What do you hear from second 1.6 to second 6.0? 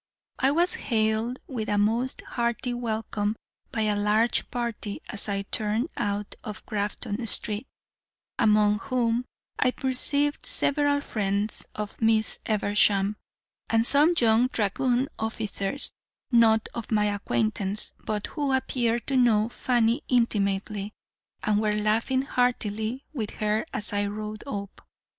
a most hearty welcome by a large party as I turned